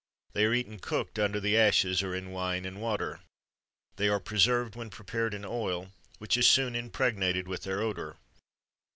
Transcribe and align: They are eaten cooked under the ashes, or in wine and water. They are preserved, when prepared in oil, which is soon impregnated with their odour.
They 0.33 0.45
are 0.45 0.53
eaten 0.55 0.79
cooked 0.79 1.19
under 1.19 1.39
the 1.39 1.55
ashes, 1.55 2.01
or 2.01 2.15
in 2.15 2.31
wine 2.31 2.65
and 2.65 2.81
water. 2.81 3.19
They 3.97 4.09
are 4.09 4.19
preserved, 4.19 4.75
when 4.75 4.89
prepared 4.89 5.31
in 5.35 5.45
oil, 5.45 5.91
which 6.17 6.37
is 6.37 6.49
soon 6.49 6.75
impregnated 6.75 7.47
with 7.47 7.61
their 7.61 7.81
odour. 7.83 8.17